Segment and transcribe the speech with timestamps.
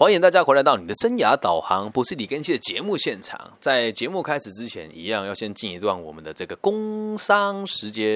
[0.00, 3.52] 欢迎大家回来到你的生涯导航，不是李根熙的节目现场。
[3.60, 8.08] 在节目开始之前，一样要先进一段我们的这个工商时间。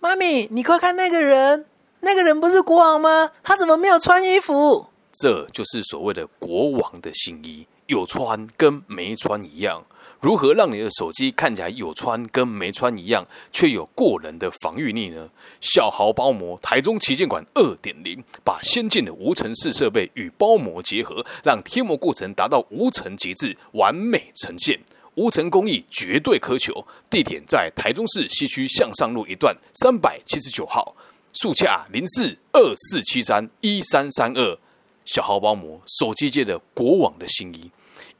[0.00, 1.66] 妈咪，你快看那个人，
[2.00, 3.30] 那个人不是国王吗？
[3.44, 4.88] 他怎么没有穿衣服？
[5.12, 9.84] 这就是所谓的国王的新衣，有穿跟没穿一样。
[10.22, 15.28] 如何让你的手机看起来有穿跟没穿一样，却有过人的防御力呢？
[15.60, 24.78] 小豪包膜台中旗舰馆二点零，把先进的无尘室设备与包膜结合，让贴膜过程达到无尘极致，完美呈现。
[25.16, 26.86] 无尘工艺绝对苛求。
[27.10, 30.94] 地点在台中市西区向上路一段三百七十九号，
[31.32, 34.56] 速洽零四二四七三一三三二。
[35.04, 37.68] 小豪包膜，手机界的国王的新衣。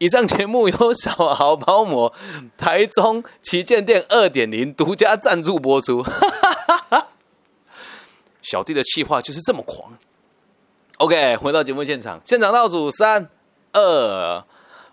[0.02, 2.12] 以上节目由小豪包膜
[2.58, 6.04] 台中旗舰店二点零独家赞助播出。
[8.42, 9.96] 小弟的气话就是这么狂。
[10.96, 13.28] OK，回到节目现场，现场倒数三
[13.72, 14.44] 二，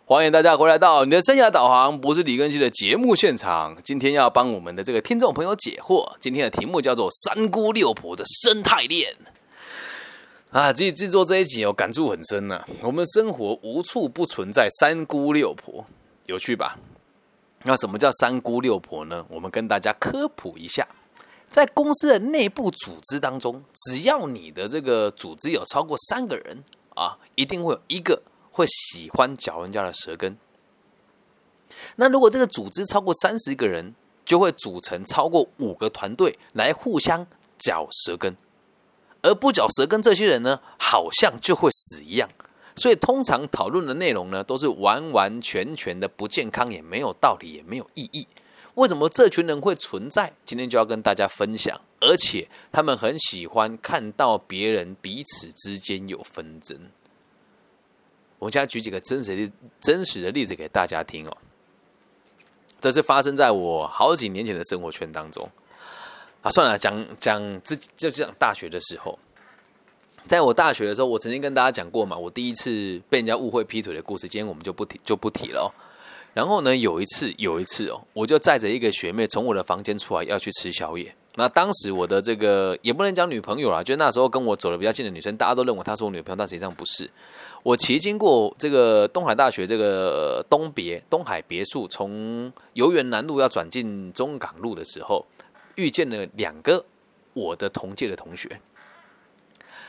[0.06, 3.76] 欢迎大家回来到你的生涯导航，不是李根熙的节目现场。
[3.84, 9.16] 今天要帮我们的这个听众朋友解惑，今天的题目叫做“三姑六婆的生态链”。
[10.52, 12.66] 啊，制制作这一集哦，感触很深呐。
[12.82, 15.86] 我们生活无处不存在三姑六婆，
[16.26, 16.76] 有趣吧？
[17.66, 19.24] 那什么叫三姑六婆呢？
[19.30, 20.88] 我们跟大家科普一下，
[21.52, 26.64] 在公司的内部组织当中，只要你的这个组织有超过三个人
[26.96, 30.36] 啊，一定会有一个会喜欢嚼人家的舌根。
[31.98, 33.94] 那如果这个组织超过三十个人，
[34.26, 37.28] 就会组成超过五个团队来互相
[37.60, 38.36] 嚼舌根。
[39.22, 42.30] 而不嚼舌根这些人呢，好像就会死一样。
[42.76, 48.26] 所以通常讨论的内容呢，都是完完全全的不健康，也没有道理，也没有意义。
[48.76, 50.32] 为什么这群人会存在？
[50.46, 51.80] 今天就要跟大家分享。
[52.02, 56.80] 而且他们很喜欢看到别人彼此之间有纷争。
[58.38, 61.38] 我们现在举几个真实的、真实的例子给大家听哦。
[62.80, 65.50] 这是发生在我好几年前的生活圈当中。
[66.42, 69.18] 啊，算了，讲讲自己就讲大学的时候，
[70.26, 75.62] 在我大学的时候，我曾经跟大家讲过嘛，我第一次被人家误会劈腿的故事，今天我们就不提就不提了。
[75.62, 75.70] 哦
[76.36, 81.14] 然后呢，有一次有一次哦，我就载着一个学妹从我的房间出来要去吃宵夜。
[81.36, 87.10] 那当时我的这个也不能讲女朋友啦，就那时候跟我走的比较近的女生，大家都认为她是我女朋友，但实际上不是。
[87.64, 95.26] 我骑经过这个东海大学这个东别东海别墅，从游园南路要转进中港路的时候。
[95.80, 96.86] 遇见了两个
[97.34, 98.50] 我的同届的同学，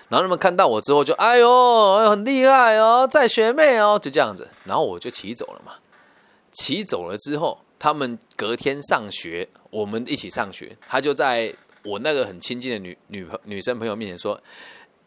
[0.08, 5.72] 然后他们看到我之后就哎呦，很厉害哦，在学妹哦，就这样子，然后我就骑走了嘛。
[6.52, 11.52] 骑走了之后，他们隔天上学，我们一起上学，他就在
[11.82, 14.40] 我那个很亲近的女女朋女生朋友面前说：“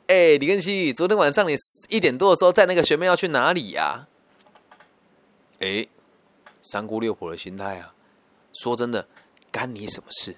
[0.08, 1.56] 哎，李根熙，昨天晚上你
[1.90, 4.08] 一点多的时候在那个学妹要去哪里呀？”
[5.60, 5.88] 哎，
[6.62, 7.94] 三姑六婆的心态啊，
[8.52, 9.08] 说真的，
[9.52, 10.36] 干你什么事？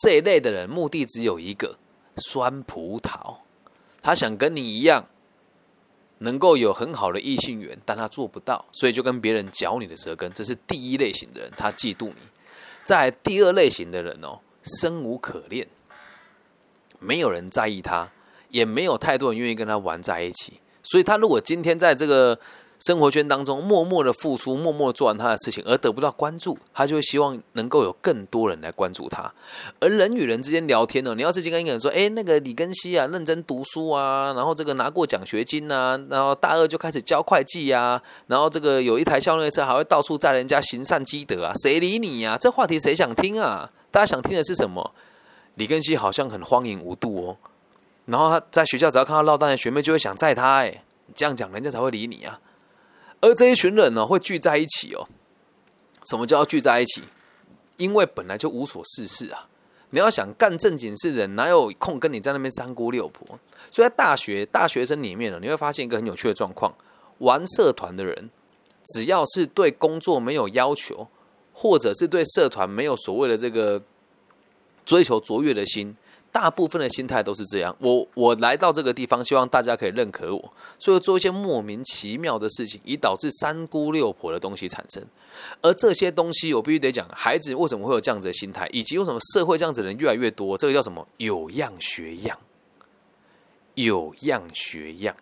[0.00, 1.78] 这一类的人目的只有一个：
[2.16, 3.36] 酸葡萄。
[4.02, 5.06] 他想跟你一样，
[6.18, 10.32] 能够有很好的异性缘，但他做不到，所以就跟别人嚼你的舌根。
[10.32, 12.16] 这是第一类型的人，他嫉妒你。
[12.82, 15.68] 在第二类型的人哦，生无可恋，
[16.98, 18.10] 没有人在意他，
[18.48, 20.54] 也没有太多人愿意跟他玩在一起。
[20.82, 22.38] 所以他如果今天在这个。
[22.80, 29.30] 生活圈当中默默的付出，默默做完他的事情，而得不到关注，他就会希望能够有更多人来关注他。
[29.80, 42.38] 而人与人之间聊天呢，你要是跟一个人说：“哎，那个李根熙啊，认真读书啊，然后这个拿过奖学金啊，然后大二就开始教会计啊，然后这个有一台校内车，还会到处载人家行善积德啊，谁理你呀？
[42.40, 43.70] 这话题谁想听啊？
[43.90, 44.90] 大家想听的是什么？
[45.56, 47.36] 李根熙好像很荒淫无度哦，
[48.06, 50.60] 然后他在学校只要看到落单的学妹，就会想载他。
[50.60, 50.82] 哎，
[51.14, 52.40] 这样讲人家才会理你啊。
[53.20, 55.08] 而这一群人呢，会聚在一起哦。
[56.08, 57.02] 什么叫聚在一起？
[57.76, 59.48] 因为本来就无所事事啊。
[59.90, 63.38] 你要想干正经事的，人哪有空跟你在那边三姑六婆？
[63.70, 66.74] 所以在大学大学生里面呢，你会发现一个很有趣的状况：
[67.18, 68.30] 玩社团的人，
[68.86, 71.08] 只要是对工作没有要求，
[71.52, 73.82] 或者是对社团没有所谓的这个
[74.86, 75.96] 追求卓越的心。
[76.32, 77.74] 大部分的心态都是这样。
[77.80, 85.02] 我我来到这个地方，希望大家可以认可我，所以做一些莫名其妙的事情，以导致三姑六婆的东西产生。
[85.60, 90.56] 而这些东西，我必须得讲，孩子为什么会有这样子的心态，以及为什么社会这样子的人越来越多？
[90.56, 91.04] 这个叫什么？
[91.16, 92.38] 有样学样，
[93.74, 95.16] 有样学样。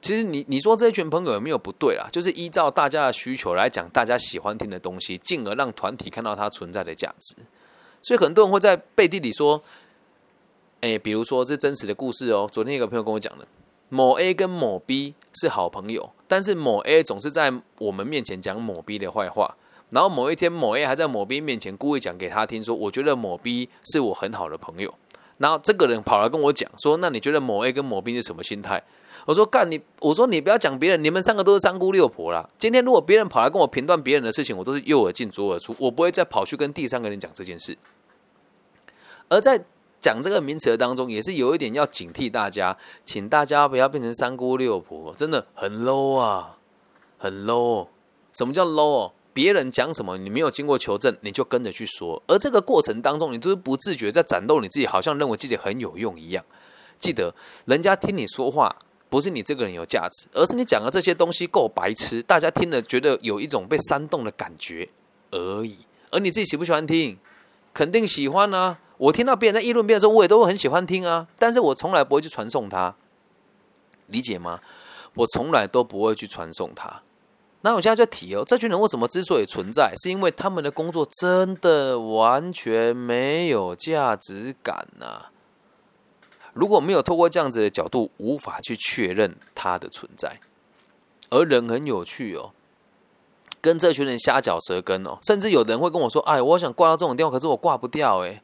[0.00, 2.08] 其实你你说这一群朋友有没有不对啦？
[2.12, 7.34] 就是依照大家的需求来讲，大家喜欢听的东西，进而让团体看到它存在的价值。
[8.00, 9.60] 所以很多人会在背地里说。
[10.80, 12.48] 哎，比如说这真实的故事哦。
[12.52, 13.46] 昨天一个朋友跟我讲的，
[13.88, 19.56] 某 A 跟某 B 是好朋友，但是某 A 总是在我们面前讲某 B 的坏话。
[19.90, 24.94] 然后某一天，某 A 还在某 B 面前故意讲给他听，说我觉得某 B 是我很好的朋友。
[25.38, 28.82] 然后这个人跑来跟我讲说，那你觉得某 A 跟某 B 是什么心态？
[29.24, 32.48] 我说干你，我说你不要讲别人，你们三个都是三姑六婆啦。
[32.58, 37.76] 今天如果别人跑来跟我评断别人的事情，我都是右耳进左耳出，我不会再跑去跟第三个人讲这件事。
[39.28, 39.64] 而在
[40.00, 46.56] 讲这个名词的当中，也是有一点要警惕大家，请大家不要变成三姑六婆，真的很 low 啊，
[47.18, 47.88] 很 low。
[48.32, 49.12] 什么叫 low？
[49.32, 56.44] 别人讲什么，你没有经过求证，你就跟着去说，而这个过程当中，你都是不自觉在展露你自己，好像认为自己很有用一样。
[56.98, 57.32] 记得，
[57.66, 58.74] 人家听你说话，
[59.08, 64.88] 不是你这个人有价值，而是你讲的这些东西够白痴，大家听了觉得有一种被煽动的感觉
[65.30, 65.78] 而已。
[66.10, 67.16] 而你自己喜不喜欢听？
[67.72, 68.78] 肯定喜欢啊！
[68.98, 71.26] 我听到别人在议论别人的时候，我也都很喜欢听啊。
[71.38, 72.94] 但是我从来不会去传送它，
[74.06, 74.60] 理解吗？
[75.14, 77.02] 我从来都不会去传送它。
[77.62, 85.26] 那我现在就提哦，这群人为什么之所以存在，是因为他们的工作真的完全没有价值感呐。
[86.52, 90.40] 如果没有透过这样子的角度，无法去确认他的存在。
[91.30, 92.52] 而人很有趣哦，
[93.60, 98.40] 跟这群人瞎嚼舌根哦，甚至有人会跟我说：“哎，我想挂到这种电话，可是我挂不掉。”哎，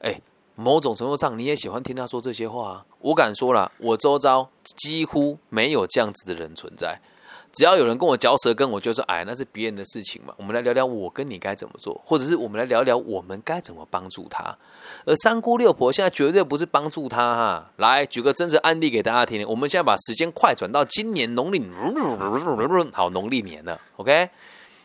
[0.00, 0.20] 哎，
[0.54, 2.84] 某种程度上，你也喜欢听他说这些话。
[3.00, 7.00] 我敢说了，我周遭几乎没有这样子的人存在。
[7.52, 14.54] 只要有人跟我嚼舌根，我就说：“哎，那是别人的事情嘛。”我们来聊聊我跟你该怎么做，或者是我们来聊聊我们该怎么帮助他。
[15.06, 17.70] 而三姑六婆现在绝对不是帮助他哈。
[17.78, 19.48] 来举个真实案例给大家听听。
[19.48, 21.58] 我们现在把时间快转到今年农历，
[22.92, 23.80] 好农历年了。
[23.96, 24.28] OK，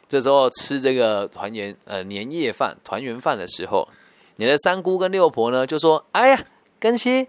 [0.07, 3.86] 这时候吃这个团圆呃年夜饭、团圆饭的时候，
[4.42, 6.46] 你的三姑跟六婆呢就说：“哎呀，
[6.80, 7.28] 根熙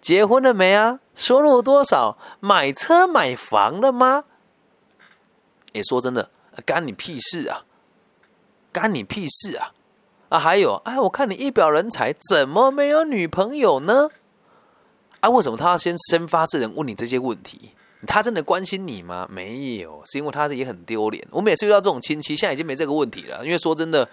[0.00, 0.98] 结婚了没啊？
[1.14, 2.18] 收入多少？
[2.40, 4.24] 买车买房了吗？”
[5.72, 6.28] 也说真的，
[6.66, 7.64] 干你屁事啊！
[8.72, 9.72] 干你屁事啊！
[10.30, 14.08] 啊，还有，哎，我看你一表人才，怎么没有女朋友呢？
[15.20, 17.70] 啊，为什么他要先先发制人问你这些问题？
[18.04, 19.28] 他真的关心你吗？
[19.30, 21.24] 没有，是因为他也很丢脸。
[21.30, 24.08] 我每次遇到这种亲戚，现在已经没这个问题了，因为说真的。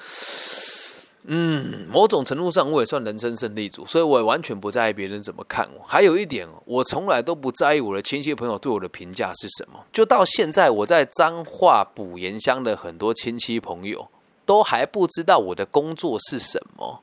[1.27, 5.83] 嗯，某种程度上我也算人生胜利组，所以我也完全不在意别人怎么看我。
[5.83, 9.83] 还有一点，我从来都不在意我的亲戚朋友对我的评价是什么。
[9.91, 14.07] 就到现在，我在彰化补盐乡的很多亲戚朋友
[14.45, 17.01] 都还不知道我的工作是什么，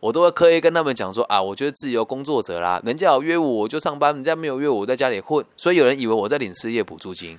[0.00, 5.44] 我都会刻意跟他们讲说啊，我觉得自由工作者啦，人家有约我我就上班，人家没有约我在家里混。
[5.54, 7.38] 所以有人以为我在领失业补助金，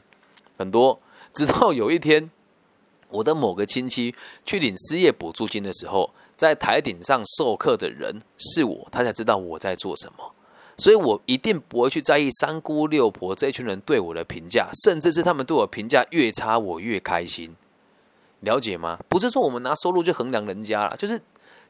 [0.57, 0.99] 很多。
[1.33, 2.29] 直到有一天。
[3.11, 4.13] 我的某个亲戚
[4.45, 10.33] 去领失业补助金的时候，在台顶上授课的人是我，他才知道我在做什么，
[10.77, 17.55] 所以我一定不会去在意三姑六婆这一群人对我的评价，甚至是他们对我评价越差，我越开心，
[18.39, 18.99] 了解吗？
[19.07, 21.21] 不是说我们拿收入就衡量人家了，就是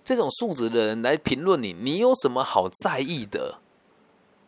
[0.06, 3.56] 这种素质的人来评论你，你有什么好在意的？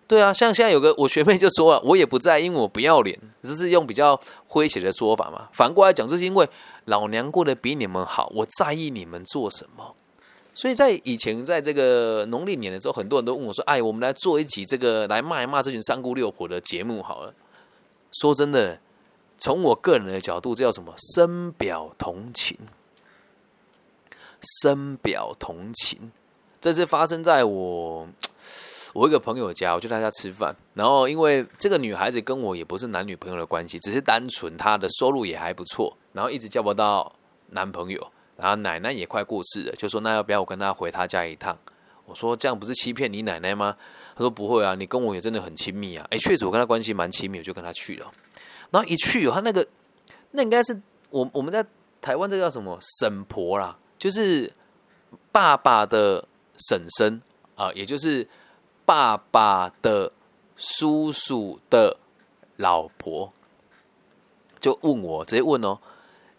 [0.06, 4.20] 对啊，像现在有个我学妹就说了，我也不在意，因为我不要脸，只是用比较
[4.50, 5.48] 诙谐的说法嘛。
[5.54, 6.48] 反过来讲，就是因为
[6.86, 9.96] 老娘过得比你们好，我在意你们做什么。
[10.56, 17.34] 所以在以前，在这个农历年的时候，很多人都问我说：“哎，我们来做一集这个来骂一骂这群三姑六婆的节目好了。”
[18.22, 18.80] 说真的，
[19.38, 20.94] 从我个人的角度，这叫什么？
[21.16, 22.58] 深表同情，
[24.62, 26.12] 深表同情。
[26.62, 28.08] 这是发生在我。
[28.94, 37.12] 我一个朋友家，我去他家吃饭，然后因为这个女孩子跟我也不是男女朋友的关系，只是单纯她的收入也还不错，然后一直交不到
[37.50, 41.58] 男朋友，然后奶奶也快过世了，就说那要不要我跟她回她家一趟？
[42.06, 43.76] 我说这样不是欺骗你奶奶吗？
[44.16, 48.12] 他说不会啊，你跟我也真的很亲密啊，哎，确实我跟她关系蛮亲密，我就跟她去了，
[48.70, 49.68] 然后一去，他那个
[50.32, 51.66] 那应该是我我们在
[52.00, 54.54] 台湾这叫什么婶婆啦，就是
[55.32, 56.24] 爸爸的
[56.60, 57.20] 婶婶
[57.56, 58.28] 啊，也就是。
[58.86, 60.12] 爸爸的
[60.56, 61.98] 叔叔的
[62.58, 63.34] 老婆
[64.60, 65.80] 就问我，直接问哦，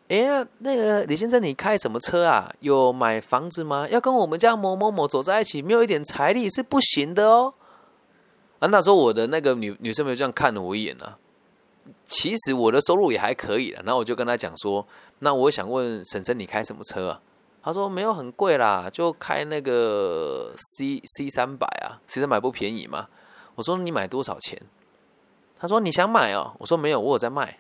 [0.09, 2.53] 哎，那个李先生，你开什么车啊？
[2.61, 3.89] 有买房子吗？
[3.89, 7.55] 要跟我们家某某某走在一起，没有一点财力是不行的哦。
[8.61, 11.19] 啊，那时候我的那个女女生朋友这样看了我一眼啊。
[12.07, 14.87] 其实我的收入也还可以了，然后我就跟他讲说，
[15.19, 17.21] 那我想问婶婶，你开什么车啊？
[17.65, 23.09] 他说没有很贵啦，就开那个 C C 三百啊，C 三百不便宜嘛。
[23.55, 24.61] 我说你买多少钱？
[25.59, 26.55] 他说你想买哦。
[26.59, 27.57] 我说没有，我有在卖。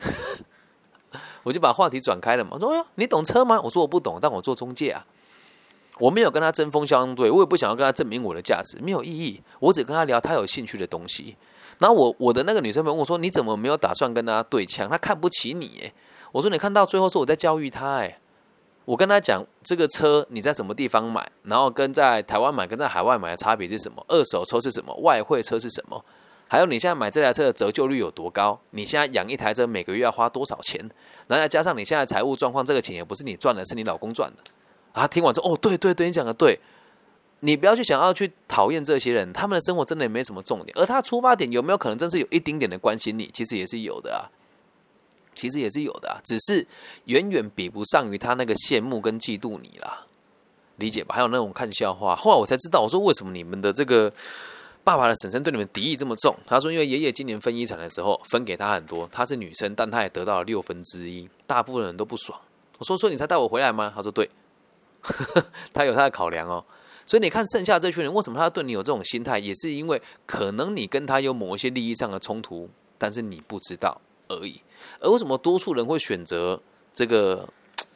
[1.42, 2.50] 我就把话题转开了嘛。
[2.52, 3.58] 我说哟，你懂车吗？
[3.62, 5.06] 我说我不懂，但我做中介啊。
[5.98, 9.40] 我没有跟他针锋相对，我也不想要跟他证明我的价值，没有意义。
[9.60, 11.34] 我只跟他聊他有兴趣的东西。
[11.78, 14.86] 然后我我的那个女生朋友问我说：“你怎么没有打算跟他对枪？
[14.86, 15.94] 他看不起你。”哎，
[16.32, 18.18] 我说：“你看到最后是我在教育他。”哎，
[18.84, 24.04] 我跟他讲这个车你在什么地方买，然后跟在台湾买跟在海外买的差别是什么？
[24.08, 24.94] 二手车是什么？
[24.96, 26.04] 外汇车是什么？
[26.46, 28.60] 还有你现在买这台车的折旧率有多高？
[28.70, 30.78] 你现在养一台车每个月要花多少钱？
[31.26, 34.42] 然后再加上你现在财务状况，这个钱也不是你赚的，是你老公赚的。
[34.92, 36.60] 啊，听完之后，哦，对对对，你讲的对。
[37.40, 40.72] 你不要去想要去讨厌这些人，他们的生活真的也没什么重点。
[40.78, 43.28] 而他出发点有没有可能真是有一丁点的关心你？
[43.34, 44.24] 其实也是有的啊，
[45.34, 46.66] 其实也是有的啊，只是
[47.06, 50.06] 远远比不上于他那个羡慕跟嫉妒你啦，
[50.76, 51.14] 理解吧？
[51.14, 52.16] 还有那种看笑话。
[52.16, 54.12] 后来我才知道，我说为什么你们的这个
[54.82, 56.36] 爸爸的婶婶对你们敌意这么重？
[56.46, 62.38] 他说，因为爷爷今年分遗产的时候分给他很多，她是女生，但她也得到了六分之一，大部分人都不爽。
[62.78, 63.92] 我说，所以你才带我回来吗？
[63.94, 64.28] 他说，对，
[65.72, 66.64] 他有他的考量哦。
[67.06, 74.60] 所以你看，剩下这群人为什么他对你有这种心态，也是因为可能你跟他有某一些利益上的冲突，但是你不知道而已。
[75.00, 76.60] 而为什么多数人会选择
[76.92, 77.48] 这个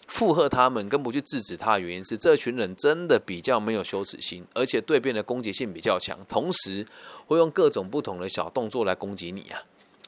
[0.06, 6.86] 附和他们，跟不去制止他的原因是，这群人真的比较没有羞耻心，而且对别人的攻击性比较强，同时
[7.26, 9.62] 会用各种不同的小动作来攻击你啊。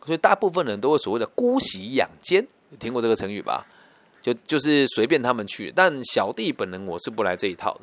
[0.07, 2.47] 所以大部分人都会所谓的姑息养奸，
[2.79, 3.67] 听过这个成语吧？
[4.23, 7.81] 就就是随便他们去，但小弟本人我是不来这一套的。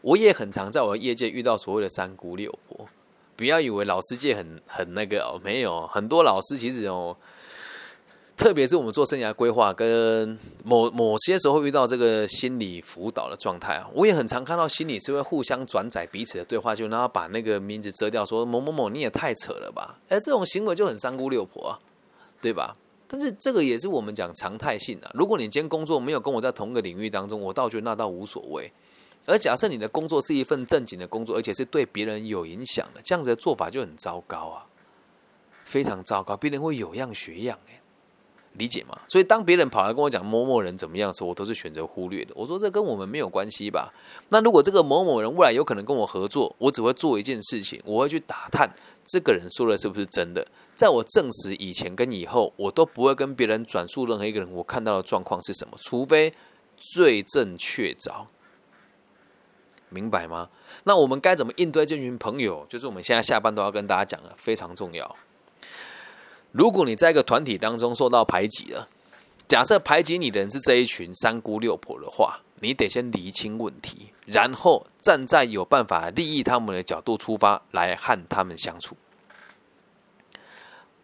[0.00, 2.88] 我也很常在我的业界遇到所谓的三姑六婆，
[3.42, 7.16] 不要以为老师界很很那个哦，没有很多老师其实哦，
[8.36, 21.80] 特别是我们做生涯规划跟某某些时候遇到这个心理辅导的状态啊，我也很常看到心理是会互相转载彼此的对话，就然后把那个名字遮掉，说某某某你也太扯了吧，哎，这种行为就很三姑六婆啊，
[22.40, 22.76] 对吧？
[23.08, 28.70] 但是这个也是我们讲常态性的，如果你今天工作没有跟我在同个领域当中，我倒觉得那倒无所谓。
[29.26, 34.66] 而假设你的工作是一份正经的工作，而且是对别人有影响的，这样子的做法就很糟糕啊，
[35.64, 36.36] 非常糟糕。
[36.36, 37.80] 别人会有样学样，哎，
[38.54, 38.98] 理解吗？
[39.08, 42.32] 所以当别人跑来跟我讲某某人怎么样的时候，我都是选择忽略的。
[42.34, 43.92] 我说这跟我们没有关系吧？
[44.30, 48.68] 那如果这个某某人未来有可能跟我合作，我只会做一件事情，我会去打探
[49.06, 50.44] 这个人说的是不是真的。
[50.74, 56.34] 在我证实以前跟以后，我都不会跟别人转述任何一个人我看到的状况是什么，除非
[56.76, 58.26] 罪证确凿。
[59.92, 60.48] 明白吗？
[60.84, 62.66] 那我们该怎么应对这群朋友？
[62.68, 65.16] 就是我们现在下班都要跟大家讲的，非常重要。
[66.50, 68.88] 如果你在一个团体当中受到排挤了，
[69.48, 78.96] 假设排挤你的人是这一群三姑六婆的话，你得先厘清问题，然后站在有办法利益他们的角度出发来和他们相处。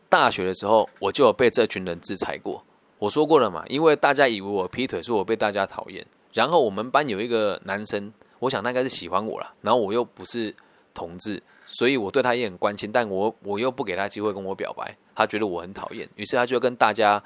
[0.09, 2.65] 大学的时候，我就有被这群人制裁过。
[2.99, 6.07] 我说过了嘛，因为大家以为我劈腿，说我被大家讨厌。
[6.33, 8.13] 然后我们班有一个男生。
[8.39, 10.55] 我想他应该是喜欢我了，然后我又不是
[10.95, 17.23] 同志，所以我对他也很关心，但我我又不给他机会跟我表白，他觉得我很讨厌，于是他就跟大家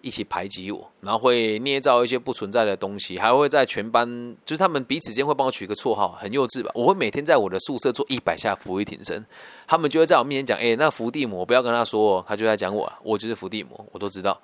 [0.00, 6.70] 一起排挤我，然后会捏造一些不存在的东西，还会在全班，就是他们彼此间会帮我取一个绰号，很幼稚吧？
[6.74, 9.24] 我会每天在我的宿舍做一百下伏地挺身，
[9.66, 14.40] 他们就会在我面前讲：“哎，那伏地魔不要跟他说，他就在讲我，我就是伏地魔，我都知道。”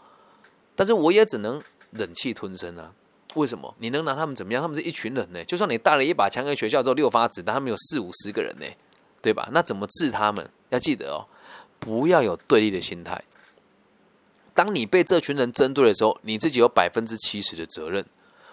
[0.77, 2.93] 但是我也只能忍气吞声啊。
[3.39, 4.61] 为什么你能拿他们怎么样？
[4.61, 5.43] 他们是一群人呢。
[5.45, 8.67] 就算你带了一把枪给学校之后六发子弹，他们有四五十个人呢，
[9.23, 9.49] 对吧？
[9.53, 10.51] 那怎么治他们？
[10.71, 11.27] 要记得哦，
[11.79, 13.23] 不要有对立的心态。
[14.53, 18.05] 当你被这群人针对的时候，你自己有百分之七十的责任。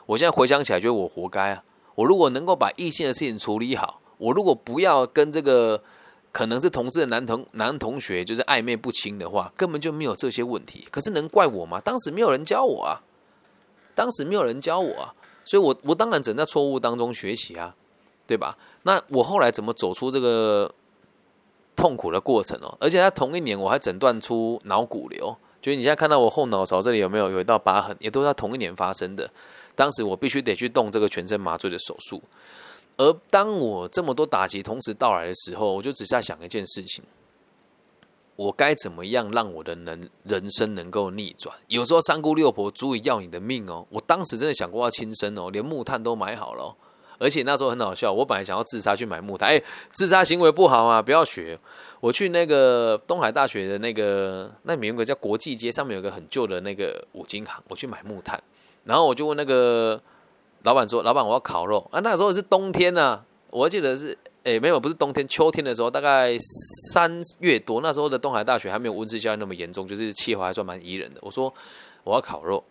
[0.06, 1.64] 我现在回想起来，觉得我活该啊！
[1.96, 5.82] 我如果能够把异性的事情处理好，我如果不要跟这个
[6.32, 10.88] 可能是同志的男同男同学就是暧昧不清的话，根本就没有这些问题。
[10.92, 11.82] 可是能怪我吗？
[11.82, 13.02] 当时没有人教我啊。
[13.96, 17.74] 当时没有人教我啊，所以我我当然只能在错误当中学习啊，
[18.28, 18.56] 对吧？
[18.84, 20.72] 那我后来怎么走出这个
[21.76, 22.78] 痛苦的过程哦？
[22.80, 29.30] 而且在同一年，我还诊断出脑骨瘤，就是你现在看到我后脑勺这里有没有有一道疤痕，也都是在同一年发生的。
[29.76, 32.22] 当时我必须得去动这个全身麻醉的手术，
[32.98, 37.04] 而当我这么多打击同时到来的时候，我就只在想一件事情。
[38.36, 41.56] 我该怎么样让我的能人生能够逆转？
[41.68, 43.86] 有时候三姑六婆足以要你的命哦！
[43.90, 46.76] 我当时真的想过要轻生哦，连木炭都买好了，
[47.18, 49.62] 而且那时候很好笑，我本来想要自杀去买木炭，哎，
[49.92, 51.58] 自杀行为不好啊，不要学。
[52.02, 58.38] 我去那个东海大学的那个那边有个叫国际街，上面有个很旧的那个五金行，我去买木炭，
[58.84, 60.02] 然后我就问那个
[60.64, 64.18] 老板说：“老板，我要烤肉啊！”那时候是冬天呢，我记得是。
[64.46, 66.38] 诶，没有，不是冬天，秋天的时候，大概
[66.94, 71.20] 三月多，那时候的东海大学还没有温室效应那么严重，就是气候还算蛮宜人的。
[71.24, 71.52] 我说
[72.04, 72.64] 我要烤肉，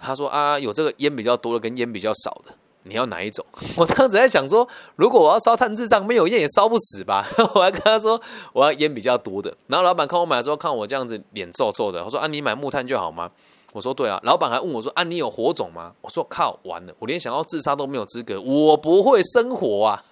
[0.00, 2.52] 他说啊，有这个烟比较多的跟烟比较少的。
[2.82, 3.44] 你要哪一种？
[3.76, 4.66] 我当时在想说，
[4.96, 7.24] 如果我要烧炭智障，没有烟也烧不死吧？
[7.54, 8.20] 我还跟他说
[8.52, 9.56] 我要烟比较多的。
[9.68, 13.30] 然后老板看我买的时候，看我这样子脸皱皱的，他说啊，你买木炭就好吗？
[13.72, 14.18] 我说对啊。
[14.24, 15.92] 老板还问我说啊，你有火种吗？
[16.00, 20.02] 我说靠，完了，我连想要自杀都没有资格，我不会生火啊。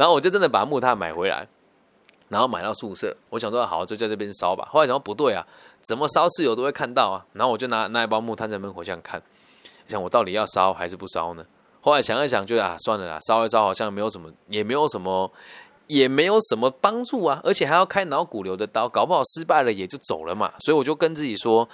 [0.00, 1.46] 然后我就真的把木炭买回来，
[2.30, 3.14] 然后买到宿舍。
[3.28, 4.66] 我想说好，就在这边烧吧。
[4.72, 5.46] 后来想说不对啊，
[5.82, 7.26] 怎么烧室友都会看到啊。
[7.34, 9.22] 然后我就拿那一包木炭在门口这样看。
[9.86, 11.44] 想我到底要烧还是不烧呢？
[11.82, 15.30] 后来想一想，就啊算了啦，烧一烧好像没有什么，也没有什么，
[15.86, 20.50] 也没有什么帮助啊，而且还要开脑骨瘤的刀，搞不好失败了也就走了嘛。
[20.60, 21.68] 所以我就跟自己说，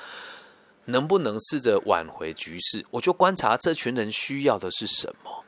[0.86, 2.84] 能不能试着挽回局势？
[2.90, 5.44] 我就观察这群人需要的是什么。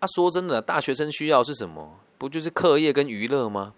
[0.00, 2.00] 啊，说真的，大学生需要是什么？
[2.18, 3.72] 不就是课业跟娱乐吗？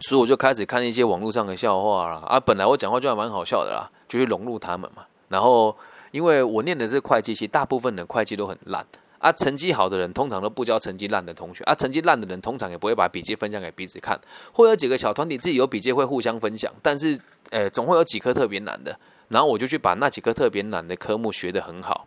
[0.00, 2.22] 所以我就开始看一些网络上的笑话啦。
[2.26, 5.76] 啊，本来我讲话就还蛮好笑的啦，就去融入他们嘛，然后。
[6.10, 8.82] 因为我念的是会计系，大部分的会计都很烂
[9.18, 9.30] 啊。
[9.30, 11.74] 成绩好的人通常都不教成绩烂的同学啊。
[11.74, 14.18] 成绩烂的人通常也不会把笔记分享给彼此看。
[14.54, 17.20] 会有几个小团体自己有笔记会互相分享，但是
[17.50, 18.98] 呃，总会有几科特别难的。
[19.28, 22.06] 然后我就去把那几科特别难的科目学得很好，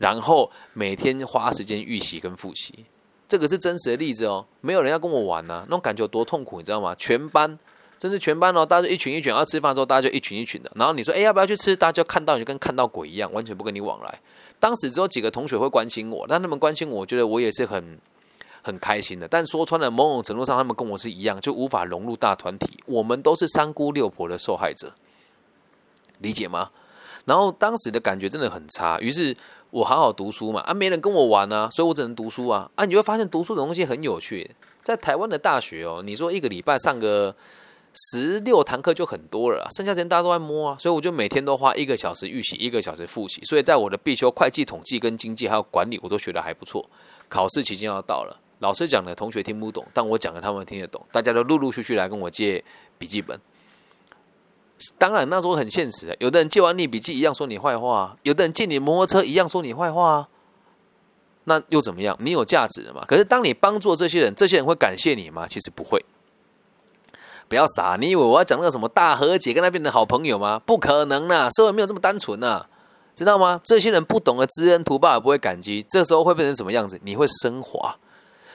[0.00, 2.86] 然后每天花时间预习跟复习。
[3.28, 6.92] 这个是真实的例子哦，没有人要跟我玩呐，那种感觉有多痛苦，你知道吗？
[6.96, 7.56] 全班。
[7.98, 10.72] 真是全班哦，大家一群一群，要吃饭的时候，大家就一群一群的。
[10.74, 11.76] 然后你说，哎，要不要去吃？
[11.76, 14.18] 大家就看到你就跟看到鬼一样，完全不跟你往来。
[14.58, 17.98] 当时只有几个同学会关心我，但他们关心，我觉得我也是很
[18.62, 19.28] 很开心的。
[19.28, 22.70] 但说穿了，某种程度上，他们跟我是一样，就无法融入大团体。
[22.86, 24.94] 我们都是三姑六婆的受害者，
[26.20, 26.70] 理解吗？
[27.26, 28.98] 然后当时的感觉真的很差。
[29.00, 29.36] 于是
[29.70, 32.70] 我好好读书嘛，啊，没人跟我玩啊，所以我只能读书啊。
[32.74, 34.50] 啊，你会发现读书的东西很有趣。
[34.82, 37.34] 在台湾的大学哦，你说一个礼拜上个。
[37.92, 43.42] 十六堂课就很多了，剩下时间大家都在摸啊，所以我就每天都花一个小时预习，一个小时复习。
[43.42, 46.88] 所以在我的必修会计、统计跟经济还有管理，我都学得还不错。
[47.28, 52.64] 考试期间要到了，老师讲的同学听不懂，但我讲的他们听得懂，大家都陆陆续续来跟我借
[52.96, 53.36] 笔记本。
[54.98, 60.28] 当然那时候很现实，有的人借完你笔记一样说你坏话，有的人借你摩托车一样说你坏话，
[61.44, 62.16] 那又怎么样？
[62.20, 63.04] 你有价值的嘛？
[63.06, 65.46] 可是当你帮助这些人，这些人会感谢你吗？
[65.48, 66.04] 其实不会。
[67.48, 67.96] 不要傻！
[67.98, 70.60] 你以为我要讲那个什么大和解，跟他变成好朋友吗？
[70.64, 72.64] 不可能呐，社会没有这么单纯呐，
[73.16, 73.60] 知道吗？
[73.64, 77.00] 这些人不懂得知恩图报，不会感激，这时候会变成什么样子？
[77.02, 77.96] 你会升华。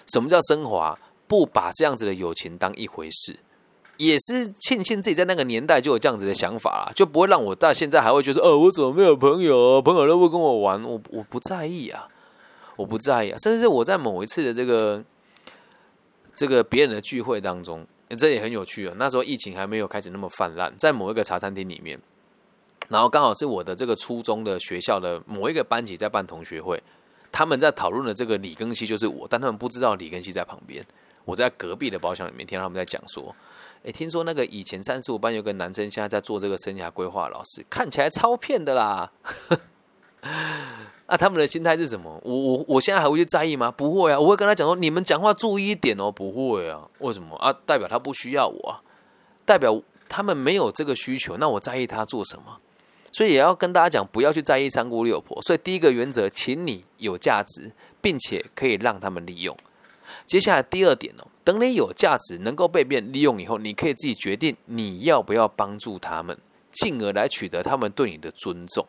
[0.07, 0.97] 什么叫升华？
[1.27, 3.37] 不把这样子的友情当一回事，
[3.97, 9.81] 也是庆幸自己在那个年代就有这样子的想法啦，就不会让我到现在还会觉得，哦，我怎么没有朋友？
[9.81, 12.07] 朋友都不跟我玩，我我不在意啊，
[12.75, 13.37] 我不在意啊。
[13.43, 15.03] 甚至是我在某一次的这个
[16.35, 17.85] 这个别人的聚会当中。
[18.19, 18.93] 这也很有趣啊！
[18.99, 21.99] 那时候疫情还没有开始那么泛滥，在某一个茶餐厅里面，
[22.87, 26.81] 然后刚好是我的这个初中的学校的某一个班级在办同学会，
[27.31, 30.85] 他们在讨论的这个李根熙就是我，但他们不知道李根熙在旁边。
[31.25, 33.35] 我在隔壁的包厢里面听到他们在讲说
[33.85, 39.11] ：“哎，听说那个以前三十五班有个男生，现在在做这个生涯规划老师，看起来超骗的啦。
[41.07, 42.19] ”那他们的心态是什么？
[42.23, 43.69] 我我我现在还会去在意吗？
[43.69, 46.11] 不会啊，我会跟他讲说，你们讲话注意一点哦。
[46.11, 47.53] 不会啊，为什么啊？
[47.63, 48.81] 代表他不需要我，
[49.45, 51.37] 代表他们没有这个需求。
[51.37, 52.57] 那我在意他做什么？
[53.11, 55.39] 所以也要跟大家讲，不要去在意三姑六婆。
[55.43, 57.71] 所以第一个原则，请你有价值，
[58.01, 59.55] 并且可以让他们利用。
[60.25, 66.37] 接下来第二点哦，等你有价值，能够被别人利用以后，你可以自己决定你要不要帮助他们，
[66.71, 68.85] 进而来取得他们对你的尊重。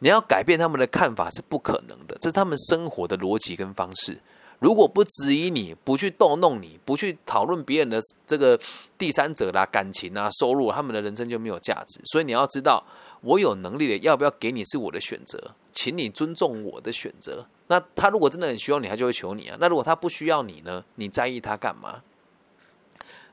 [0.00, 4.20] 你要改变他们的看法是不可能的，这是他们生活的逻辑跟方式。
[4.58, 8.58] 如果不质疑你，不去逗弄你，不去讨论别人的这个
[8.96, 12.00] 第三者啦、感情啊、收入，他们的人生就没有价值。
[12.04, 12.82] 所以你要知道，
[13.20, 17.46] 我有能力的要不要给你是我的选择，请你尊重我的选择。
[17.68, 19.56] 那他如果真的很需要你，他就会求你啊。
[19.60, 20.84] 那如果他不需要你呢？
[20.94, 22.02] 你在意他干嘛？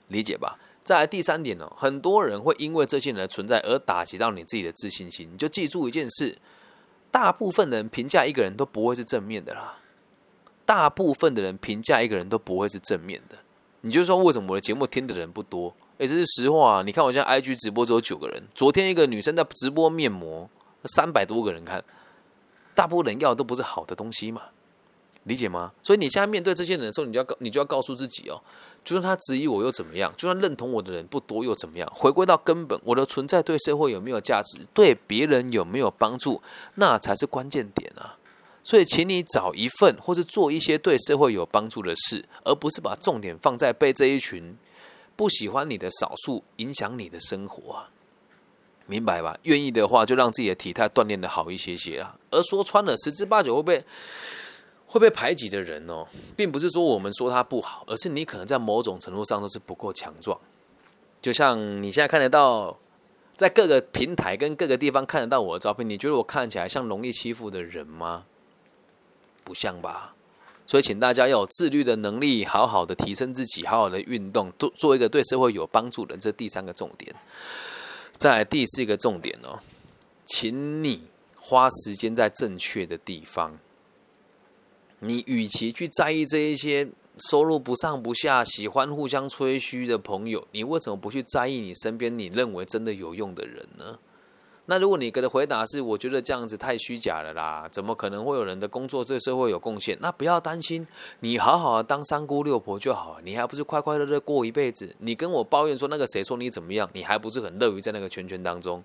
[0.07, 0.57] 理解吧。
[0.83, 5.29] 再来第三点哦，很多人会因为这些人的存在而打击到你自己的自信心。
[5.31, 6.37] 你就记住一件事。
[7.09, 9.77] 大部分人评价一个人都不会是正面的啦。
[10.65, 13.37] 大部分的人评价一个人都不会是正面的。
[13.81, 15.75] 你就说为什么我的节目听的人不多？
[15.99, 16.81] 哎，这是实话。
[16.83, 20.49] 你看我现在 IG 直播只有九个人，昨天一个女生在直播面膜，
[20.85, 21.83] 三百多个人看。
[22.75, 24.41] 大部分人要的都不是好的东西嘛。
[25.23, 25.71] 理解吗？
[25.81, 28.35] 所以你现在面对这些人的时候，你就要告，你就要告诉自己哦，
[28.83, 30.13] 就算他质疑我又怎么样？
[30.17, 31.89] 就算认同我的人不多又怎么样？
[31.95, 34.59] 回归到根本，我的存在对社会有没有价值？
[34.73, 36.41] 对别人有没有帮助？
[36.75, 38.17] 那才是关键点啊！
[38.65, 44.57] 所以，请你找一份或是做一些对社会有帮助的事，而不是把重点放在被这一群
[45.15, 47.89] 不喜欢你的少数影响你的生活啊！
[48.85, 49.37] 明白吧？
[49.43, 52.15] 愿意的话，就让自己的体态锻炼的好一些些啊。
[52.31, 53.85] 而说穿了，十之八九会被
[54.87, 60.39] 会被排挤的人哦，并不是说我们说他不好，而是你可能在某种程度上都是不够强壮。
[61.21, 62.77] 就像你现在看得到，
[63.33, 68.25] 在各个平台跟各个地方看得到我的照片，你觉得我看起来像容易欺负的人吗？
[69.43, 70.13] 不像吧。
[70.65, 76.15] 所以，请大家要有自律的能力，好好的提升自己，好好的运动，做做一个对社会有帮助的。
[76.15, 77.13] 这第三个重点。
[78.17, 79.59] 再来第四个重点哦，
[80.25, 81.03] 请你
[81.35, 83.57] 花时间在正确的地方。
[84.99, 86.87] 你与其去在意这一些
[87.29, 93.99] 收入不上不下、喜欢互相吹嘘的朋友，你为什么不去在意你身边你认为真的有用的人呢？
[94.65, 100.87] 那如果你给的回答是“我觉得这样子太虚假了啦，怎么可能会有人的工作对社会有贡献？”那不要担心，
[101.19, 104.95] 你好好的当三姑六婆就好，你还不是快快乐乐过一辈子？
[104.99, 108.81] 你跟我抱怨说那个谁说你怎么样，你还不是很乐于在那个圈圈当中？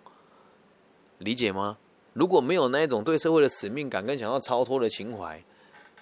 [1.18, 1.78] 理解吗？
[2.12, 5.40] 如果没有那一种对社会的使命感跟想要超脱的情怀，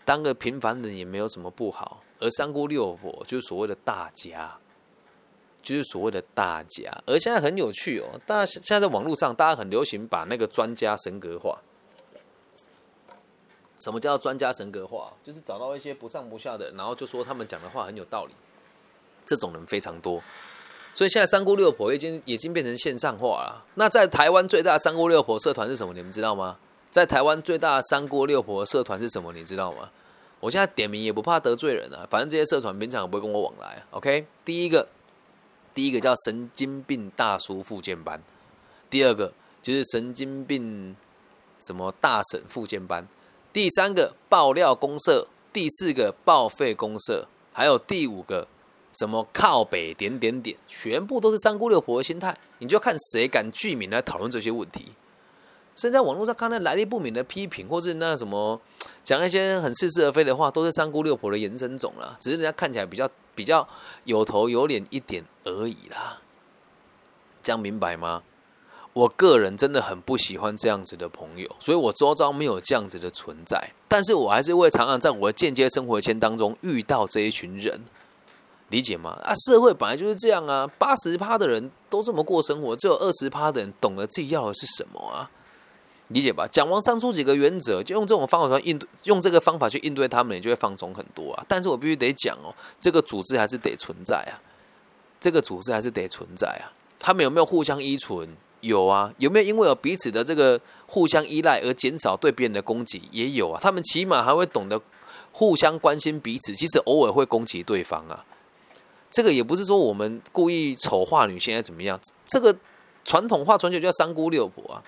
[0.06, 2.02] 当个平凡人也没有什么不好。
[2.18, 4.56] 而三姑六婆就是所谓的大家。
[5.66, 11.58] 就是所谓的大家，而现在很有趣哦，大家现在在网络上，大家很流行把那个专家神格化。
[13.76, 15.12] 什么叫专家神格化？
[15.24, 18.34] 就是找到一些不上不下的，然后就说他们讲的话很有道理。
[19.26, 20.22] 这种人非常多，
[20.94, 23.66] 所以现在三姑六婆已经已经变成线上化了。
[23.74, 25.92] 那在台湾最大的三姑六婆社团是什么？
[25.92, 26.58] 你们知道吗？
[26.90, 29.32] 在台湾最大的三姑六婆社团是什么？
[29.32, 29.90] 你知道吗？
[30.38, 33.82] 我现在点名也不怕得罪人啊，反正这些社团平常也不会跟我往来。
[33.90, 34.86] OK，第一个。
[35.76, 38.18] 第一个叫神经病大叔复健班，
[38.88, 39.30] 第二个
[39.62, 40.96] 就是神经病
[41.60, 43.06] 什么大婶复健班，
[43.52, 48.48] 第三个爆料公社，第四个报废公社，还有第五个
[48.98, 54.86] 什么靠北点点点，全部都是三姑六婆的心态，你就看谁敢具名来讨论这些问题。
[55.74, 58.58] 所以在网络上看到来历不明的批评，或是那什么
[59.06, 63.08] 讲一些很似是而非的话，都是三姑六婆的延伸种了，只是人家看起来比较。
[63.36, 63.68] 比较
[64.04, 66.18] 有头有脸一点而已啦，
[67.42, 68.22] 这样明白吗？
[68.94, 73.62] 我个人真的很不喜欢这样子的朋友，所以我周遭没有这样子的存在。
[73.88, 77.78] 但是我还是会常常在我的间接生活圈当中遇到这一群人，
[78.70, 79.20] 理解吗？
[79.22, 85.30] 啊，社会本来就是这样啊，八十趴的人都这么过生活，只有二十趴的人懂得自己要的是什么啊。
[86.08, 86.46] 理解吧？
[86.50, 91.44] 讲完上述几个原则，就用这种方法去应对，用这个方法去应对他们，你就会放松很多啊。
[91.48, 94.38] 但是我必须得讲哦，这个组织还是得存在啊，
[95.20, 96.70] 这个组织还是得存在啊。
[96.98, 98.28] 他们有没有互相依存？
[98.60, 99.12] 有啊。
[99.18, 103.02] 有没有因为有彼此的这个互相依赖而减少对别人的攻击？
[103.10, 103.58] 也有啊。
[103.60, 104.80] 他们起码还会懂得
[105.32, 108.24] 互相关心彼此，其实偶尔会攻击对方啊。
[109.10, 112.54] 这个也不是说我们故意丑化女性还怎么样，这个
[113.04, 114.82] 传统话传就叫三姑六婆啊。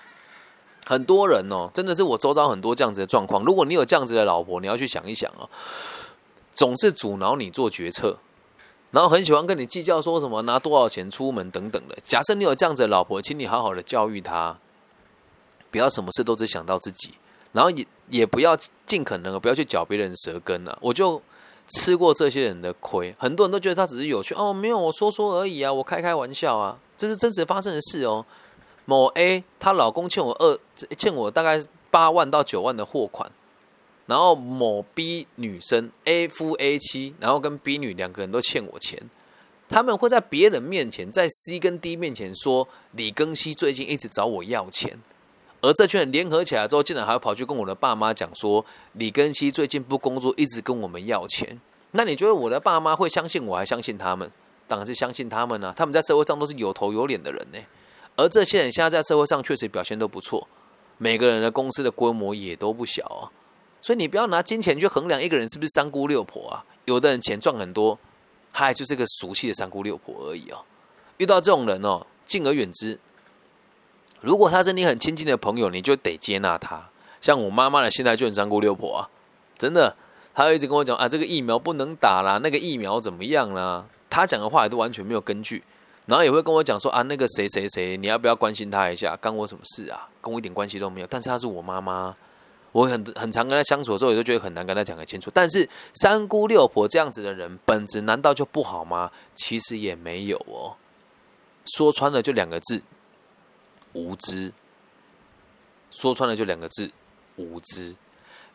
[0.89, 3.43] 很多人哦，真的是我周遭很多这样子的状况。
[3.43, 5.47] 如果你有这样子的老婆，你要去想一想哦，
[6.51, 8.17] 总是阻挠你做决策，
[8.89, 11.95] 然后很喜欢跟你计较说什么拿多少钱出门等等的。
[12.03, 14.57] 假设你有这样子的老婆，请你好好的教育她，
[15.69, 17.13] 不要什么事都只想到自己，
[17.51, 20.75] 然后也也不要尽可能不要去嚼别人舌根啊。
[20.81, 21.21] 我就
[21.67, 28.25] 吃过这些人的亏，很多人都觉得他只是有趣哦，没有我说说而已啊，我开开玩笑啊，这是真实发生的事哦。
[28.89, 30.59] 某 A 她老公欠我二
[30.97, 33.31] 欠我大概八万到九万的货款，
[34.07, 38.99] 然后某 B 女生 A 夫 A 妻，然后跟 B 女两个人都欠我钱，
[39.67, 44.97] 他们会在别人面前，在 C 跟 D 面前说李庚希最近一直找我要钱，
[45.61, 51.61] 而这群人联合起来之后，竟然还要跑去跟我的爸妈讲说李庚希最近不工作，一直跟我们要钱。
[51.91, 54.31] 那你觉得我的爸妈会相信我，还相信他们？
[54.67, 55.71] 当然是相信他们呢。
[55.77, 57.59] 他们在社会上都是有头有脸的人呢。
[58.19, 60.45] 而这些人现在在社会上确实表现都不错，
[60.97, 63.31] 每个人的公司的规模也都不小啊，
[63.81, 66.65] 所以你不要拿金钱去衡量一个人是不是三姑六婆啊。
[66.83, 67.97] 有的人钱赚很多，
[68.51, 70.65] 他还就是个俗气的三姑六婆而已哦。
[71.17, 72.99] 遇到这种人哦，敬而远之。
[74.19, 76.89] 如果他是你很亲近的朋友，你就得接纳他。
[77.21, 79.09] 像我妈妈的心态就很三姑六婆啊，
[79.57, 79.95] 真的，
[80.33, 83.85] 她一直跟我讲啊，这个疫苗不能打啦，那个疫苗怎么样啦？
[84.09, 85.63] 她讲的话也都完全没有根据。
[86.09, 89.15] 然后也会跟我讲说啊，那个谁谁谁，你要不要关心他一下？
[89.17, 90.09] 干我什么事啊？
[90.19, 91.07] 跟我一点关系都没有。
[91.07, 92.15] 但是他是我妈妈，
[92.71, 95.29] 我很很常跟他相处的时候，也都觉得很难跟他讲个清楚。
[95.31, 99.11] 但是三姑六婆这样子的人，本质难道就不好吗？
[99.35, 100.73] 其实也没有哦。
[101.77, 102.81] 说穿了就两个字：
[103.93, 104.51] 无知。
[105.91, 106.89] 说穿了就两个字：
[107.35, 107.95] 无知。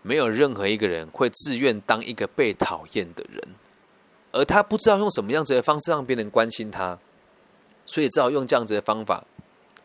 [0.02, 3.40] 没有任何一个人会自愿当一个被讨厌的人，
[4.32, 6.98] 而他不知道用什么样子的方式让别人关心他。
[7.86, 9.24] 所以只好用这样子的方法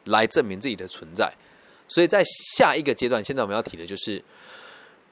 [0.06, 1.32] 来证明自己的存在。
[1.88, 2.24] 所以在
[2.56, 4.24] 下一个阶段，现在我们要提的就是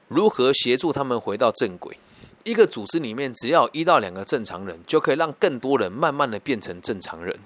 [0.06, 1.96] 如何协助他们回到正轨。
[2.44, 7.38] 一个组织里面，只要一到两个正常人，就可以让更多人慢慢的变成正常人。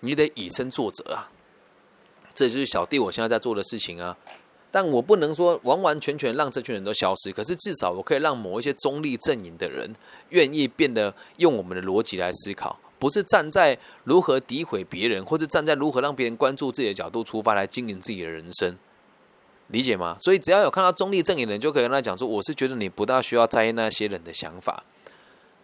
[0.00, 1.28] 你得以身作则啊！
[2.34, 4.16] 这就是小弟我现在在做的事情啊。
[4.70, 9.94] 但我不能说完完全全让这群人都消失，可是至少我可以让某一些中立阵营的人
[10.28, 18.76] 愿意变得用我们的逻辑来思考，不是站在如何诋毁别人，或者站在如何让别人关注自己的角度出发来经营自己的人生，
[19.68, 20.16] 理解吗？
[20.20, 24.84] 所以只要有看到中立阵营的人，就可以跟他讲说，我是觉得你不大需要在意那些人的想法，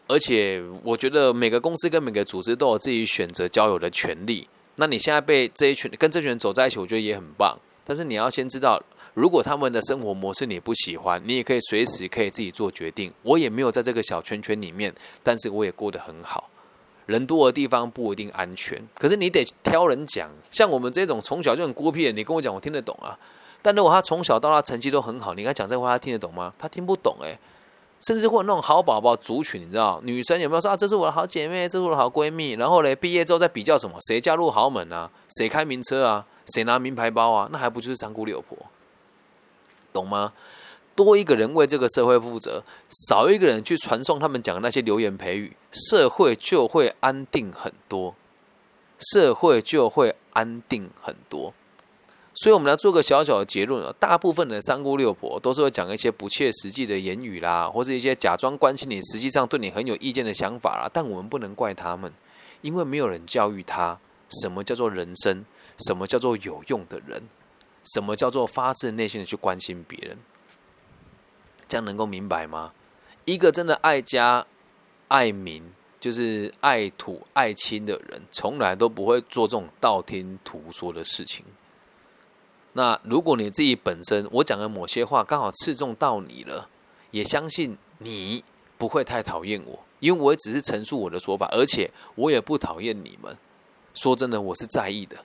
[0.09, 4.49] 而且我觉得每个公司跟每个组织都有自己选择交友的权利。
[4.77, 8.83] 那你现在被这一群跟这群人走在一起，我觉得也很棒，但是你要先知道。
[9.14, 13.11] 如果他们的生活模式你不喜欢，你也可以随时可以自己做决定。
[13.22, 16.51] 我也没有在这个小圈圈里面，但是我也过得很好。
[17.06, 20.28] 人多的地方不一定安全，可是你得挑人讲。
[20.50, 23.18] 像我们这种从小就很孤僻的，你跟我讲，我听得懂啊。
[23.62, 26.52] 但如果他从小到大成绩都很好，你跟他讲这话，他听得懂吗？
[26.58, 27.38] 他听不懂诶。
[28.06, 30.76] 甚至会有那种好宝宝族群，你知道，女生有没有说啊？
[30.76, 32.50] 这是我的好姐妹，这是我的好闺蜜。
[32.52, 33.96] 然后嘞，毕业之后再比较什么？
[34.06, 35.10] 谁嫁入豪门啊？
[35.38, 36.26] 谁开名车啊？
[36.54, 37.48] 谁拿名牌包啊？
[37.50, 38.58] 那还不就是三姑六婆？
[39.92, 40.32] 懂吗？
[40.96, 42.64] 多一个人为这个社会负责，
[43.09, 48.14] 少一个人去传送他们讲的那些流言蜚语，社会就会安定很多，
[48.98, 51.52] 社会就会安定很多。
[52.35, 60.90] 所以，我们来做个小小的结论啊：大部分的三姑六婆都是会讲一些不切实际的言语啦，或者一些假装关心你，实际上对你很有意见的想法啦。
[60.92, 62.12] 但我们不能怪他们，
[62.61, 63.98] 因为没有人教育他
[64.42, 65.44] 什么叫做人生，
[65.87, 67.22] 什么叫做有用的人。
[67.94, 70.18] 什么叫做发自内心的去关心别人？
[71.68, 72.72] 这样能够明白吗？
[73.24, 74.46] 一个真的爱家、
[75.09, 75.62] 爱民，
[75.98, 81.44] 就是爱土、爱亲的人，从来都不会做这种道听途说的事情。
[82.74, 86.68] 那如果你自己本身，我讲的某些话刚好刺中到你了，
[87.11, 88.44] 也相信你
[88.76, 93.37] 不会太讨厌我，因为我也只是陈述我的说法，而且我也不讨厌你们。
[93.94, 95.16] 说真的，我是在意的。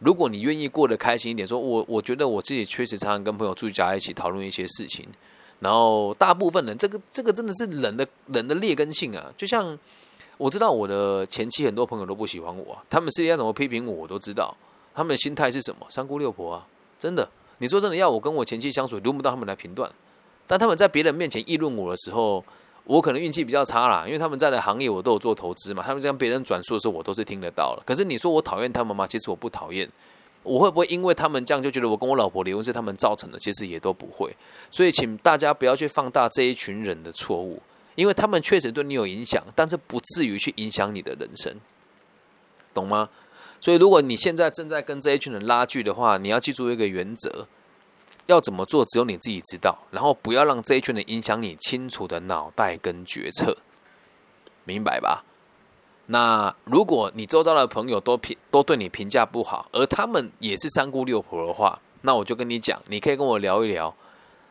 [0.00, 5.08] 如果你愿意过得开心一点，说我我觉得我自己确实常常跟朋友住家一起讨论一些事情，
[5.60, 9.78] 然后大部分人这个这个真的是人的人的劣根性啊，就像
[10.36, 14.56] 我知道我的前妻很多朋友都不喜欢我，他们私底下怎么批评我我都知道，
[14.94, 16.66] 他们的心态是什么三姑六婆啊，
[16.98, 19.90] 真的，你说真的要我跟我前妻相处，轮不到他们来评断，
[20.46, 22.44] 但他们在别人面前议论我的时候。
[22.84, 27.82] 我可能运气比较差啦，因为他们在的行业我都有做投资嘛，他们向别人转述的时候，我都是听得到了。
[27.84, 29.06] 可是你说我讨厌他们吗？
[29.06, 29.86] 其实我不讨厌。
[30.42, 33.38] 我会不会因为他们这样就觉得我跟我老婆离婚是他们造成的？
[33.38, 34.34] 其实也都不会。
[34.70, 37.62] 所以请大家不要去放大这一群人的错误，
[37.94, 41.54] 因为他们确实对你有影响，但是不至于去影响你的人生，
[42.72, 43.08] 懂吗？
[43.60, 47.46] 所以如果你现在正在跟这一群人拉锯的话，你要记住一个原则。
[48.26, 49.86] 要怎么做，只有你自己知道。
[49.90, 53.56] 然后不要让这一群人影响你清楚的脑袋跟决策，
[54.64, 55.24] 明白吧？
[56.10, 63.94] 那如果你周遭的朋友都评都对你评价不好，而他们也是三姑六婆的话，那我就跟你讲，你可以跟我聊一聊。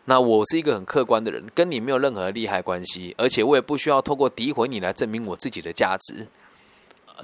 [0.05, 6.27] 那我是一个很客观的人，跟你没有任何利害关系，而且我也不需要透过诋毁你来证明我自己的价值。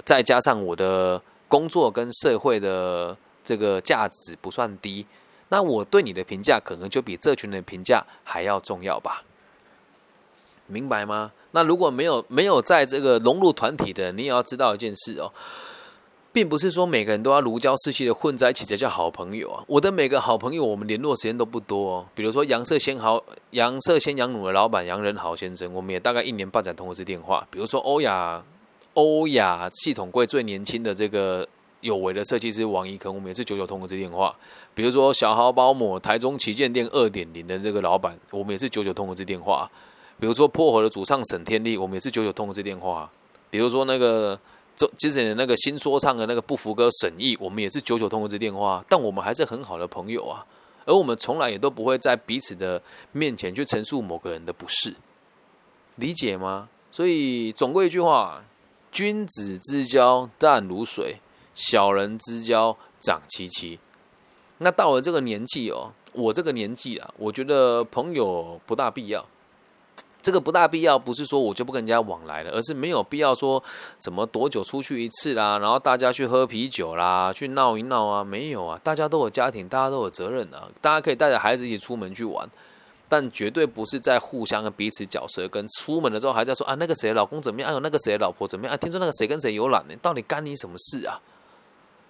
[0.04, 5.06] 再加上我的工作跟社会的这个价值不算低。
[5.50, 9.22] 那我对你的评价可能就比这群人评价还要重要吧？
[10.66, 11.32] 明白吗？
[11.52, 15.30] 那如果没有没有在这个融入团体的，你也要知道一件事哦，
[16.32, 19.62] 并不是说每个人都要如胶似漆的混在一起才叫好朋友啊。
[19.66, 21.96] 我的每个好朋友，我们联络时间都不多。
[21.96, 22.06] 哦。
[22.14, 27.46] 比如说杨色鲜豪、杨色鲜羊乳的老板杨仁豪先生，我们也大概一年半载通一次电话。
[27.50, 28.44] 比如说欧亚
[28.94, 31.46] 欧亚系统柜最年轻的这个。
[31.80, 34.34] 有为的设计师王一坑，我们也是久久通过这电话。
[34.74, 39.70] 比如说小豪包姆台中旗舰店二点零的这个老板，我们也是久久通过这电话。
[40.18, 43.10] 比如说破火的主唱沈天利，我们也是久久通过这电话。
[43.50, 44.38] 比如说那个
[44.76, 48.84] 周之前的那个新说唱的那个不服哥沈毅，我们也是久久通过这电话。
[48.88, 50.44] 但我们还是很好的朋友啊，
[50.84, 52.80] 而我们从来也都不会在彼此的
[53.12, 54.94] 面前去陈述某个人的不是，
[55.96, 56.68] 理解吗？
[56.90, 58.44] 所以总归一句话，
[58.90, 61.16] 君子之交淡如水。
[61.56, 63.78] 小人之交长戚戚，
[64.58, 69.24] 那到了这个年纪哦，我这个年纪啊，我觉得朋友不大必要。
[70.24, 73.62] 这个不大必要，不是说我就不跟人家往来了，而是没有必要说
[73.98, 82.48] 怎么多久出去一次啦，然后大家去喝啤酒啦，去闹一闹啊，没有啊，大家都有家庭，大家都有责任啊，大家可以带着孩子一起出门去玩，
[83.06, 88.76] 但绝对不是在互相的彼此角色，跟出门的时候还在说啊那个谁老公怎么样，哎呦那个谁老婆怎么样啊？
[88.78, 89.94] 听说那个谁跟谁有染呢？
[90.00, 91.20] 到底干你什么事啊？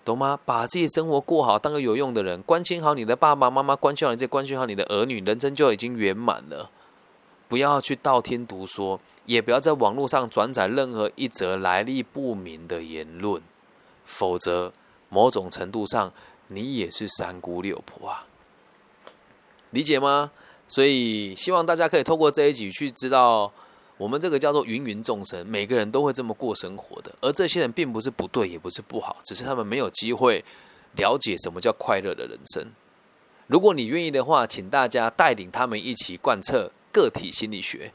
[0.04, 0.38] 懂吗？
[0.44, 6.70] 把自己生活过好，当个有用的人，关心好你的爸爸妈妈，关心好你，再关心好你的儿女，人生就已经圆满了。
[7.54, 13.40] 不要去道听途说，也不要在网络上转载任何一则来历不明的言论，
[14.04, 14.72] 否则
[15.08, 16.12] 某种程度上
[16.48, 18.26] 你也是三姑六婆啊。
[19.70, 20.32] 理解吗？
[20.66, 23.52] 所以希望大家可以透过这一集去知道。
[23.98, 27.14] 我们这个叫做芸芸众生，每个人都会这么过生活的。
[27.20, 30.44] 而这些人并不是不对，也不是不好，只是他们没有机会
[30.96, 32.72] 了解什么叫快乐的人生。
[33.46, 37.92] 如果你愿意的话，请大家带领他们一起贯彻个体心理学。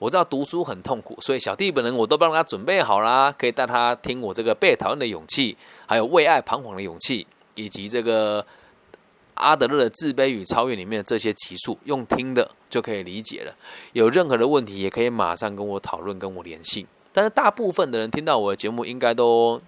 [0.00, 8.44] 我知道读书很痛苦，所以小弟本人我都帮他准备好啦，可以带他听我这个被讨厌的勇气，还有为爱彷徨的勇气，以及这个。
[9.34, 13.54] 阿德勒的自卑与超越里面的这些奇数，用听的就可以理解了。
[13.94, 16.86] 有任何的问题，也可以马上跟我讨论，跟我联系。
[17.10, 19.58] 但是大部分的人听到我的节目，应该都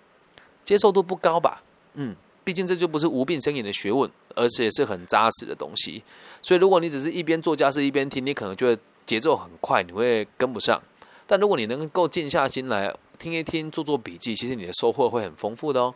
[0.62, 1.62] 接受度不高吧？
[1.94, 6.02] 嗯，毕竟这就不是无病呻吟的学问，而且是很扎实的东西。
[6.42, 10.82] 所以如果你只是一边做家事一边听，你可能就会节奏很快，你会跟不上。
[11.26, 15.94] 但如果你能够静下心来听一听，做做笔记，其实你的收获会很丰富的哦。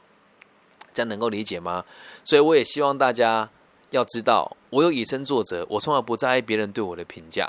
[0.92, 1.84] 这样能够理解吗？
[2.24, 3.48] 所以我也希望大家。
[3.90, 7.48] 要知道，我有以身作则，我从来不在意别人对我的评价。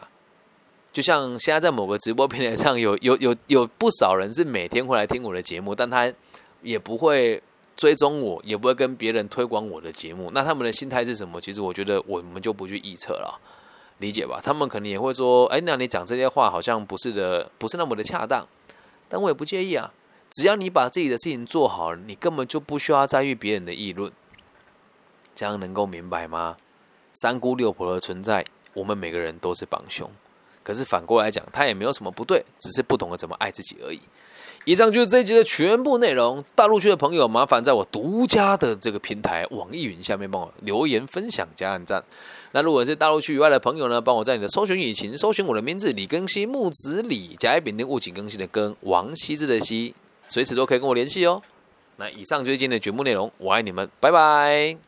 [0.94, 6.14] 就像现在在某个直播平台上，有有有有不少人是每天会来听我的节目，但他
[6.62, 7.42] 也不会
[7.78, 10.30] 追踪我，也不会跟别人推广我的节目。
[10.34, 11.40] 那他们的心态是什么？
[11.40, 13.40] 其实我觉得我们就不去臆测了，
[14.00, 14.42] 理解吧？
[14.44, 18.46] 他们肯定也会说：“哎，那你讲这些话好像不是的，不是那么的恰当。”
[19.08, 19.94] 但我也不介意啊，
[20.32, 24.12] 只要你把自己的事情做好，你根本就不需要在意别人的议论。
[25.36, 26.58] 这样能够明白吗？
[27.14, 30.10] 三姑六婆的存在，我们每个人都是帮凶。
[30.64, 34.02] 可是反过来讲，他也没有什么不对，只是不懂得怎么爱自己而已。
[34.68, 36.44] 以上就是这一集的全部内容。
[36.54, 42.04] 大陆区的朋友，麻烦在我独家的这个平台网易云下面帮我留言分享加按赞。
[42.52, 49.96] 那如果是大陆区以外的朋友呢，帮我在你的搜寻引擎搜寻我的名字李更新木子李甲乙丙丁戊己更新的更王羲之的羲，
[50.28, 51.42] 随时都可以跟我联系哦。
[51.96, 54.87] 那以上就是今天的节目内容，我爱你们，拜拜。